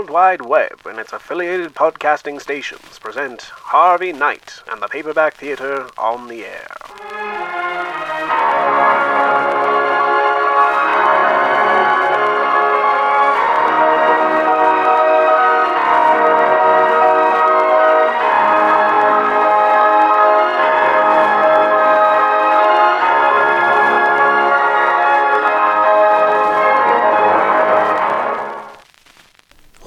[0.00, 5.90] World Wide Web and its affiliated podcasting stations present Harvey Knight and the Paperback Theater
[5.98, 6.99] on the air.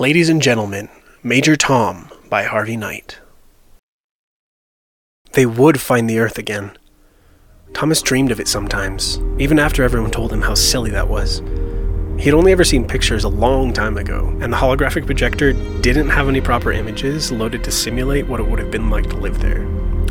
[0.04, 0.90] Ladies and Gentlemen,
[1.24, 3.20] Major Tom by Harvey Knight.
[5.32, 6.78] They would find the Earth again.
[7.74, 11.42] Thomas dreamed of it sometimes, even after everyone told him how silly that was.
[12.18, 16.10] He had only ever seen pictures a long time ago, and the holographic projector didn't
[16.10, 19.40] have any proper images loaded to simulate what it would have been like to live
[19.40, 19.62] there.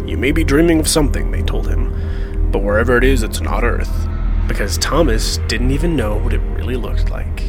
[0.06, 3.62] You may be dreaming of something, they told him, but wherever it is, it's not
[3.62, 4.09] Earth.
[4.48, 7.42] Because Thomas didn't even know what it really looked like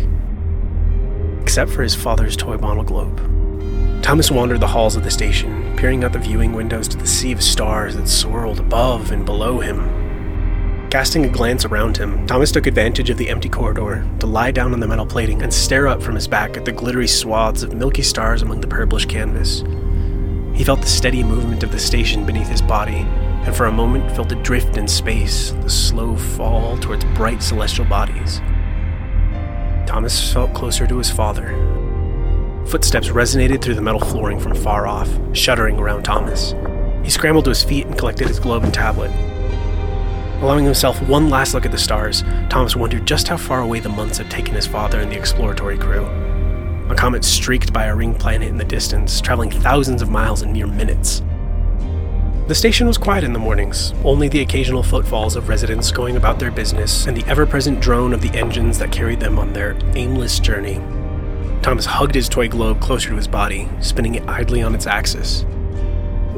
[1.54, 3.16] except for his father's toy model globe.
[4.02, 7.32] Thomas wandered the halls of the station, peering out the viewing windows to the sea
[7.32, 10.90] of stars that swirled above and below him.
[10.90, 14.74] Casting a glance around him, Thomas took advantage of the empty corridor to lie down
[14.74, 17.76] on the metal plating and stare up from his back at the glittery swaths of
[17.76, 19.60] milky stars among the purplish canvas.
[20.58, 23.06] He felt the steady movement of the station beneath his body,
[23.46, 27.86] and for a moment felt a drift in space, the slow fall towards bright celestial
[27.86, 28.42] bodies.
[29.94, 31.50] Thomas felt closer to his father.
[32.66, 36.56] Footsteps resonated through the metal flooring from far off, shuddering around Thomas.
[37.04, 39.12] He scrambled to his feet and collected his globe and tablet.
[40.42, 43.90] Allowing himself one last look at the stars, Thomas wondered just how far away the
[43.90, 46.06] months had taken his father and the exploratory crew.
[46.90, 50.52] A comet streaked by a ring planet in the distance, traveling thousands of miles in
[50.52, 51.22] mere minutes.
[52.46, 56.40] The station was quiet in the mornings, only the occasional footfalls of residents going about
[56.40, 59.78] their business and the ever present drone of the engines that carried them on their
[59.96, 60.76] aimless journey.
[61.62, 65.44] Thomas hugged his toy globe closer to his body, spinning it idly on its axis.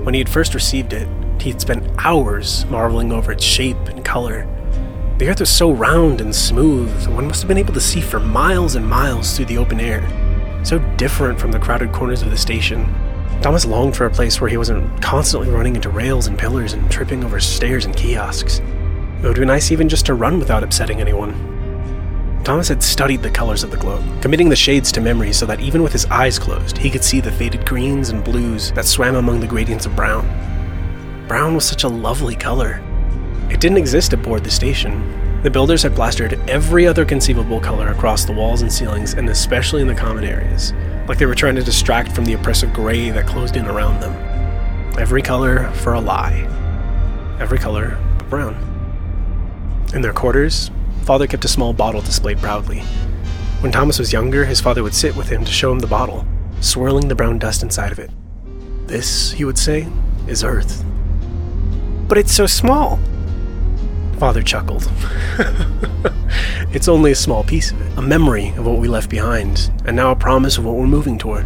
[0.03, 1.07] When he had first received it,
[1.41, 4.47] he had spent hours marveling over its shape and color.
[5.17, 8.19] The earth was so round and smooth, one must have been able to see for
[8.19, 10.07] miles and miles through the open air.
[10.63, 12.85] So different from the crowded corners of the station,
[13.41, 16.89] Thomas longed for a place where he wasn't constantly running into rails and pillars and
[16.89, 18.59] tripping over stairs and kiosks.
[18.59, 21.55] It would be nice even just to run without upsetting anyone.
[22.43, 25.59] Thomas had studied the colors of the globe, committing the shades to memory so that
[25.59, 29.15] even with his eyes closed, he could see the faded greens and blues that swam
[29.15, 30.27] among the gradients of brown.
[31.27, 32.83] Brown was such a lovely color.
[33.49, 35.41] It didn't exist aboard the station.
[35.41, 39.81] The builders had plastered every other conceivable color across the walls and ceilings, and especially
[39.81, 40.71] in the common areas
[41.07, 44.13] like they were trying to distract from the oppressive gray that closed in around them.
[44.97, 46.47] Every color for a lie.
[47.39, 48.55] Every color but brown.
[49.93, 50.71] In their quarters,
[51.03, 52.79] father kept a small bottle displayed proudly.
[53.59, 56.25] When Thomas was younger, his father would sit with him to show him the bottle,
[56.61, 58.11] swirling the brown dust inside of it.
[58.87, 59.87] This, he would say,
[60.27, 60.83] is Earth.
[62.07, 62.99] But it's so small,
[64.17, 64.89] Father chuckled.
[66.71, 69.95] it's only a small piece of it, a memory of what we left behind, and
[69.95, 71.45] now a promise of what we're moving toward.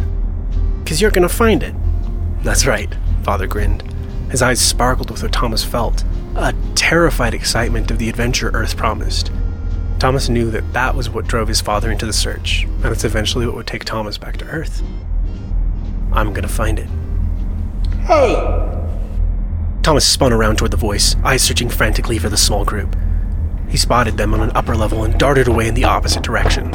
[0.84, 1.74] Because you're going to find it.
[2.42, 3.82] That's right, Father grinned.
[4.30, 6.04] His eyes sparkled with what Thomas felt
[6.36, 9.32] a terrified excitement of the adventure Earth promised.
[9.98, 13.46] Thomas knew that that was what drove his father into the search, and it's eventually
[13.46, 14.82] what would take Thomas back to Earth.
[16.12, 16.88] I'm gonna find it.
[18.04, 18.34] Hey,
[19.90, 22.94] Thomas spun around toward the voice, eyes searching frantically for the small group.
[23.68, 26.70] He spotted them on an upper level and darted away in the opposite direction.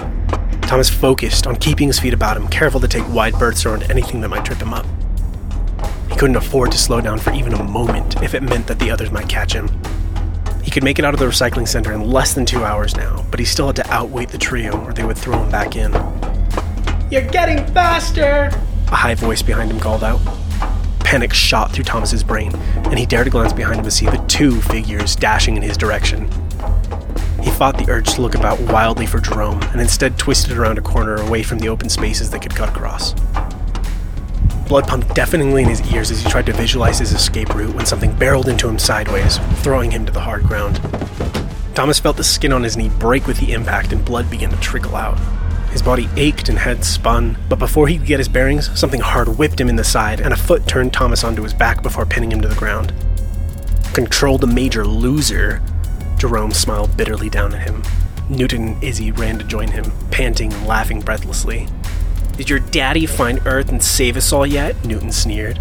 [0.63, 4.19] Thomas focused on keeping his feet about him, careful to take wide berths around anything
[4.19, 4.85] that might trip him up.
[6.09, 8.91] He couldn't afford to slow down for even a moment if it meant that the
[8.91, 9.69] others might catch him.
[10.61, 13.25] He could make it out of the recycling center in less than two hours now,
[13.31, 15.93] but he still had to outwait the trio or they would throw him back in.
[17.09, 18.49] You're getting faster!
[18.91, 20.19] A high voice behind him called out.
[21.15, 24.21] Panic shot through Thomas's brain, and he dared to glance behind him to see the
[24.27, 26.23] two figures dashing in his direction.
[27.41, 30.81] He fought the urge to look about wildly for Jerome, and instead twisted around a
[30.81, 33.13] corner away from the open spaces they could cut across.
[34.67, 37.85] Blood pumped deafeningly in his ears as he tried to visualize his escape route when
[37.85, 40.81] something barreled into him sideways, throwing him to the hard ground.
[41.75, 44.57] Thomas felt the skin on his knee break with the impact and blood began to
[44.57, 45.17] trickle out.
[45.75, 49.27] His body ached and head spun, but before he could get his bearings, something hard
[49.37, 52.31] whipped him in the side, and a foot turned Thomas onto his back before pinning
[52.31, 52.93] him to the ground.
[53.93, 55.61] Control the major loser,
[56.17, 57.83] Jerome smiled bitterly down at him.
[58.29, 61.67] Newton and Izzy ran to join him, panting and laughing breathlessly.
[62.37, 64.81] Did your daddy find Earth and save us all yet?
[64.85, 65.59] Newton sneered.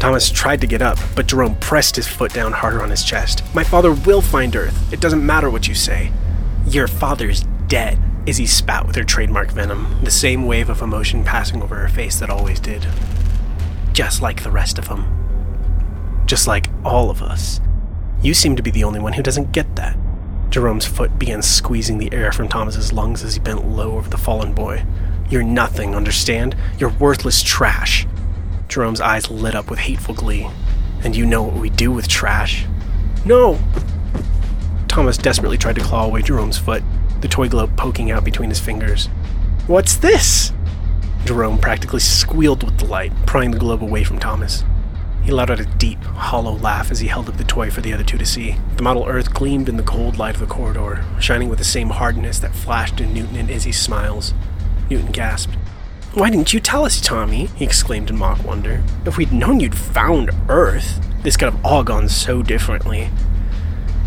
[0.00, 3.44] Thomas tried to get up, but Jerome pressed his foot down harder on his chest.
[3.54, 4.92] My father will find Earth.
[4.92, 6.10] It doesn't matter what you say.
[6.66, 8.00] Your father's dead.
[8.26, 12.18] Izzy spat with her trademark venom, the same wave of emotion passing over her face
[12.20, 12.86] that always did.
[13.92, 16.24] Just like the rest of them.
[16.26, 17.60] Just like all of us.
[18.22, 19.96] You seem to be the only one who doesn't get that.
[20.48, 24.16] Jerome's foot began squeezing the air from Thomas's lungs as he bent low over the
[24.16, 24.86] fallen boy.
[25.28, 26.56] You're nothing, understand?
[26.78, 28.06] You're worthless trash.
[28.68, 30.48] Jerome's eyes lit up with hateful glee.
[31.02, 32.64] And you know what we do with trash.
[33.26, 33.58] No!
[34.88, 36.82] Thomas desperately tried to claw away Jerome's foot,
[37.24, 39.06] the toy globe poking out between his fingers.
[39.66, 40.52] What's this?
[41.24, 44.62] Jerome practically squealed with delight, prying the globe away from Thomas.
[45.22, 47.94] He let out a deep, hollow laugh as he held up the toy for the
[47.94, 48.56] other two to see.
[48.76, 51.88] The model Earth gleamed in the cold light of the corridor, shining with the same
[51.88, 54.34] hardness that flashed in Newton and Izzy's smiles.
[54.90, 55.54] Newton gasped.
[56.12, 57.46] Why didn't you tell us, Tommy?
[57.56, 58.84] he exclaimed in mock wonder.
[59.06, 63.08] If we'd known you'd found Earth, this could have all gone so differently.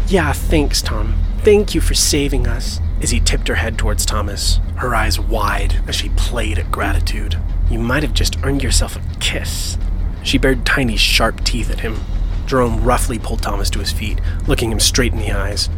[0.08, 1.16] Yeah, thanks, Tom.
[1.44, 2.80] Thank you for saving us.
[3.00, 7.39] Izzy tipped her head towards Thomas, her eyes wide as she played at gratitude.
[7.69, 9.78] You might have just earned yourself a kiss.
[10.24, 12.01] She bared tiny, sharp teeth at him.
[12.45, 15.69] Jerome roughly pulled Thomas to his feet, looking him straight in the eyes.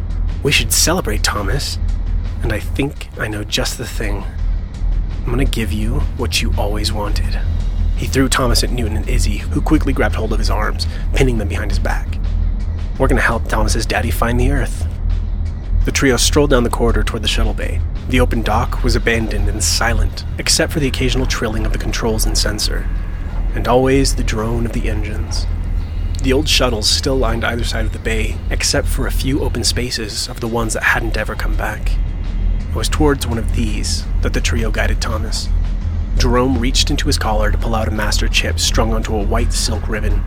[0.41, 1.77] We should celebrate, Thomas.
[2.41, 4.23] And I think I know just the thing.
[5.19, 7.39] I'm gonna give you what you always wanted.
[7.95, 11.37] He threw Thomas at Newton and Izzy, who quickly grabbed hold of his arms, pinning
[11.37, 12.17] them behind his back.
[12.97, 14.87] We're gonna help Thomas's daddy find the Earth.
[15.85, 17.81] The trio strolled down the corridor toward the shuttle bay.
[18.09, 22.25] The open dock was abandoned and silent, except for the occasional trilling of the controls
[22.25, 22.87] and sensor
[23.53, 25.47] and always the drone of the engines.
[26.21, 29.63] The old shuttles still lined either side of the bay, except for a few open
[29.63, 31.93] spaces of the ones that hadn't ever come back.
[32.69, 35.49] It was towards one of these that the trio guided Thomas.
[36.17, 39.53] Jerome reached into his collar to pull out a master chip strung onto a white
[39.53, 40.23] silk ribbon.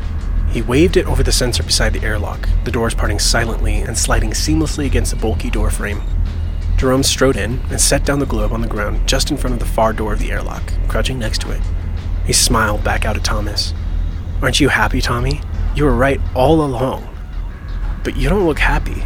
[0.53, 4.33] He waved it over the sensor beside the airlock, the doors parting silently and sliding
[4.33, 6.03] seamlessly against the bulky door frame.
[6.77, 9.61] Jerome strode in and set down the globe on the ground just in front of
[9.61, 11.63] the far door of the airlock, crouching next to it.
[12.27, 13.73] He smiled back out at Thomas.
[14.43, 15.41] Aren't you happy, Tommy?
[15.75, 17.09] You were right all along.
[18.05, 19.03] But you don't look happy.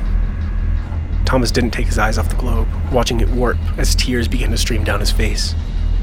[1.27, 4.59] Thomas didn't take his eyes off the globe, watching it warp as tears began to
[4.59, 5.55] stream down his face.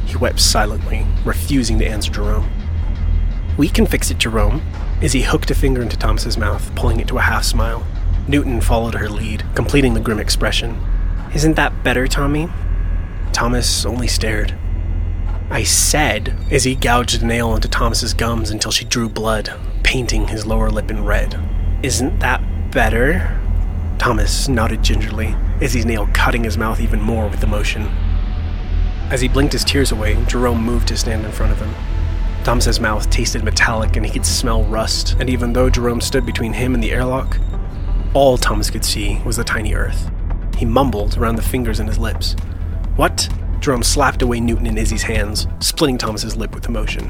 [0.05, 2.49] He wept silently, refusing to answer Jerome.
[3.57, 4.61] We can fix it, Jerome.
[5.03, 7.85] Izzy hooked a finger into Thomas's mouth, pulling it to a half smile.
[8.25, 10.81] Newton followed her lead, completing the grim expression.
[11.35, 12.47] Isn't that better, Tommy?
[13.33, 14.55] Thomas only stared.
[15.51, 19.53] Izzy said as he gouged a nail into Thomas's gums until she drew blood,
[19.83, 21.37] painting his lower lip in red.
[21.83, 23.41] Isn't that better?
[23.97, 27.87] Thomas nodded gingerly, Izzy's nail cutting his mouth even more with emotion.
[29.11, 31.75] As he blinked his tears away, Jerome moved to stand in front of him.
[32.43, 36.53] Thomas's mouth tasted metallic and he could smell rust, and even though Jerome stood between
[36.53, 37.37] him and the airlock,
[38.13, 40.11] all Thomas could see was the tiny earth.
[40.57, 42.35] He mumbled around the fingers in his lips.
[42.95, 43.29] What?
[43.59, 47.09] Jerome slapped away Newton and Izzy's hands, splitting Thomas's lip with emotion.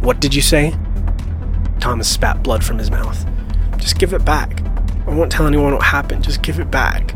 [0.00, 0.74] What did you say?
[1.80, 3.26] Thomas spat blood from his mouth.
[3.78, 4.62] Just give it back.
[5.06, 6.22] I won't tell anyone what happened.
[6.24, 7.14] Just give it back.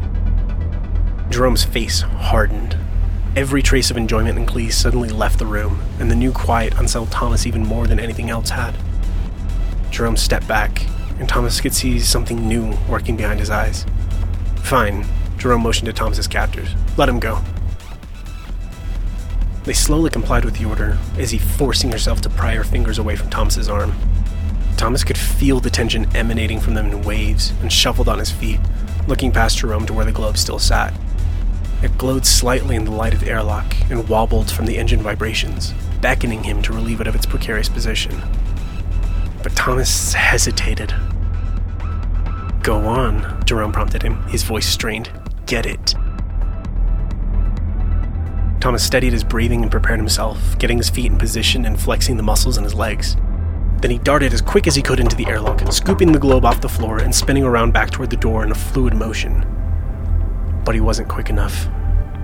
[1.31, 2.77] Jerome's face hardened.
[3.35, 7.11] Every trace of enjoyment and glee suddenly left the room, and the new quiet unsettled
[7.11, 8.77] Thomas even more than anything else had.
[9.91, 10.87] Jerome stepped back,
[11.19, 13.87] and Thomas could see something new working behind his eyes.
[14.57, 15.07] Fine,
[15.39, 16.75] Jerome motioned to Thomas's captors.
[16.99, 17.43] Let him go.
[19.65, 23.31] They slowly complied with the order, Izzy forcing herself to pry her fingers away from
[23.31, 23.95] Thomas's arm.
[24.77, 28.61] Thomas could feel the tension emanating from them in waves and shuffled on his feet,
[29.09, 30.93] looking past Jerome to where the globe still sat.
[31.83, 35.75] It glowed slightly in the light of the airlock and wobbled from the engine vibrations,
[36.01, 38.23] beckoning him to relieve it of its precarious position.
[39.43, 40.95] But Thomas hesitated.
[42.63, 45.11] Go on, Jerome prompted him, his voice strained.
[45.47, 45.97] Get it.
[48.61, 52.23] Thomas steadied his breathing and prepared himself, getting his feet in position and flexing the
[52.23, 53.17] muscles in his legs.
[53.81, 56.61] Then he darted as quick as he could into the airlock, scooping the globe off
[56.61, 59.45] the floor and spinning around back toward the door in a fluid motion.
[60.65, 61.69] But he wasn't quick enough.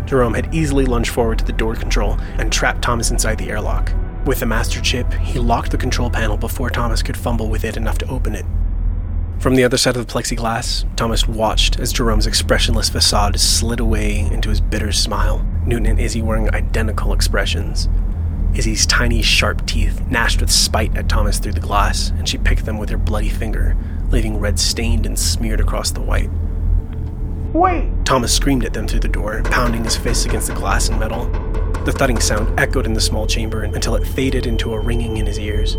[0.07, 3.92] Jerome had easily lunged forward to the door control and trapped Thomas inside the airlock.
[4.25, 7.76] With the master chip, he locked the control panel before Thomas could fumble with it
[7.76, 8.47] enough to open it.
[9.38, 14.21] From the other side of the plexiglass, Thomas watched as Jerome's expressionless facade slid away
[14.21, 17.88] into his bitter smile, Newton and Izzy wearing identical expressions.
[18.54, 22.64] Izzy's tiny, sharp teeth gnashed with spite at Thomas through the glass, and she picked
[22.64, 23.76] them with her bloody finger,
[24.11, 26.30] leaving red stained and smeared across the white.
[27.52, 27.88] Wait!
[28.09, 31.27] Thomas screamed at them through the door, pounding his fists against the glass and metal.
[31.85, 35.27] The thudding sound echoed in the small chamber until it faded into a ringing in
[35.27, 35.75] his ears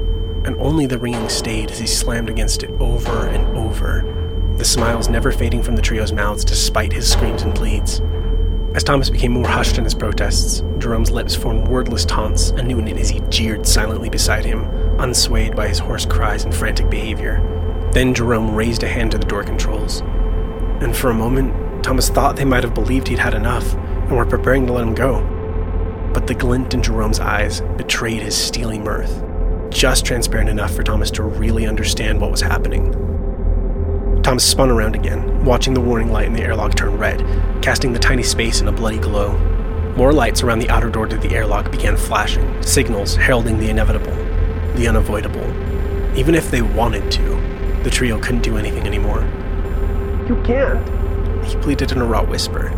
[0.46, 5.10] and only the ringing stayed as he slammed against it over and over, the smiles
[5.10, 8.00] never fading from the trio's mouths despite his screams and pleads.
[8.76, 12.90] As Thomas became more hushed in his protests, Jerome's lips formed wordless taunts, and Newton
[12.90, 14.66] and Izzy jeered silently beside him,
[15.00, 17.42] unswayed by his hoarse cries and frantic behavior.
[17.92, 20.02] Then Jerome raised a hand to the door controls.
[20.82, 24.26] And for a moment, Thomas thought they might have believed he'd had enough and were
[24.26, 25.22] preparing to let him go.
[26.14, 29.24] But the glint in Jerome's eyes betrayed his steely mirth,
[29.70, 32.92] just transparent enough for Thomas to really understand what was happening.
[34.24, 37.20] Thomas spun around again, watching the warning light in the airlock turn red,
[37.62, 39.38] casting the tiny space in a bloody glow.
[39.96, 44.16] More lights around the outer door to the airlock began flashing, signals heralding the inevitable,
[44.76, 45.46] the unavoidable.
[46.18, 47.24] Even if they wanted to,
[47.84, 49.22] the trio couldn't do anything anymore.
[50.28, 50.99] You can't.
[51.50, 52.70] He pleaded in a raw whisper.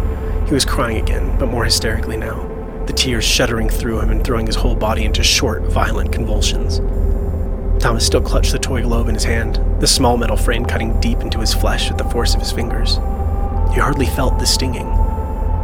[0.48, 2.48] He was crying again, but more hysterically now,
[2.86, 6.80] the tears shuddering through him and throwing his whole body into short, violent convulsions.
[7.82, 11.20] Thomas still clutched the toy globe in his hand, the small metal frame cutting deep
[11.20, 12.96] into his flesh with the force of his fingers.
[13.74, 14.88] He hardly felt the stinging,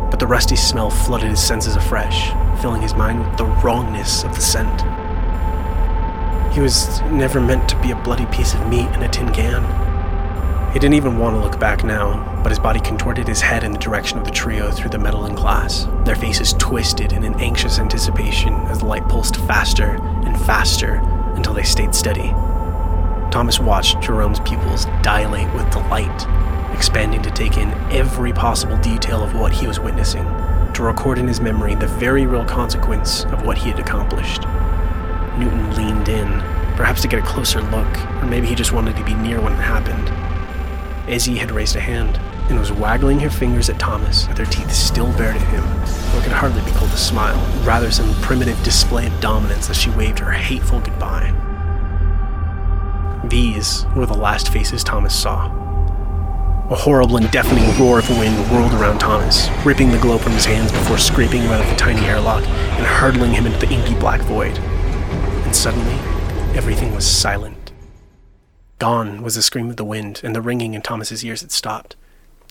[0.10, 4.36] but the rusty smell flooded his senses afresh, filling his mind with the wrongness of
[4.36, 4.82] the scent.
[6.54, 9.87] He was never meant to be a bloody piece of meat in a tin can.
[10.78, 13.72] He didn't even want to look back now, but his body contorted his head in
[13.72, 17.34] the direction of the trio through the metal and glass, their faces twisted in an
[17.40, 21.02] anxious anticipation as the light pulsed faster and faster
[21.34, 22.30] until they stayed steady.
[23.32, 26.28] Thomas watched Jerome's pupils dilate with delight,
[26.76, 30.26] expanding to take in every possible detail of what he was witnessing,
[30.76, 34.44] to record in his memory the very real consequence of what he had accomplished.
[35.40, 36.28] Newton leaned in,
[36.76, 39.54] perhaps to get a closer look, or maybe he just wanted to be near when
[39.54, 40.27] it happened.
[41.08, 42.18] Izzy had raised a hand
[42.50, 45.64] and was waggling her fingers at Thomas with her teeth still bared at him,
[46.14, 49.90] what could hardly be called a smile, rather some primitive display of dominance as she
[49.92, 51.34] waved her hateful goodbye.
[53.30, 55.48] These were the last faces Thomas saw.
[56.70, 60.46] A horrible and deafening roar of wind whirled around Thomas, ripping the globe from his
[60.46, 63.96] hands before scraping him out of the tiny airlock and hurtling him into the inky
[63.96, 64.58] black void.
[64.58, 65.96] And suddenly,
[66.56, 67.57] everything was silent.
[68.80, 71.96] Gone was the scream of the wind, and the ringing in Thomas's ears had stopped.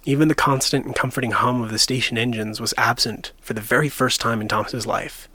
[0.05, 3.89] Even the constant and comforting hum of the station engines was absent for the very
[3.89, 5.29] first time in Thomas's life.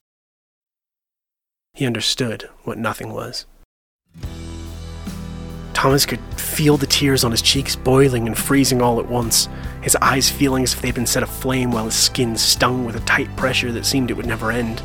[1.74, 3.46] He understood what nothing was.
[5.72, 9.48] Thomas could feel the tears on his cheeks boiling and freezing all at once,
[9.80, 13.00] his eyes feeling as if they'd been set aflame while his skin stung with a
[13.00, 14.82] tight pressure that seemed it would never end.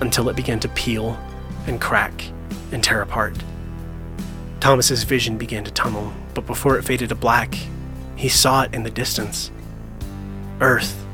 [0.00, 1.18] Until it began to peel
[1.66, 2.24] and crack
[2.72, 3.34] and tear apart.
[4.64, 7.54] Thomas's vision began to tunnel, but before it faded to black,
[8.16, 9.50] he saw it in the distance.
[10.62, 11.04] Earth.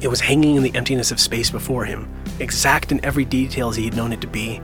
[0.00, 2.08] It was hanging in the emptiness of space before him,
[2.40, 4.62] exact in every detail as he had known it to be.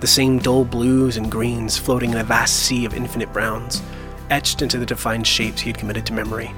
[0.00, 3.82] The same dull blues and greens floating in a vast sea of infinite browns,
[4.30, 6.50] etched into the defined shapes he had committed to memory.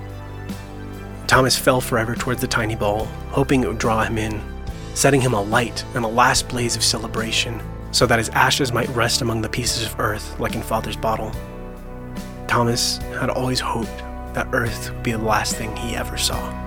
[1.27, 4.41] Thomas fell forever towards the tiny ball, hoping it would draw him in,
[4.95, 7.61] setting him alight in a last blaze of celebration,
[7.93, 11.33] so that his ashes might rest among the pieces of earth like in Father's bottle.
[12.47, 13.99] Thomas had always hoped
[14.35, 16.66] that Earth would be the last thing he ever saw.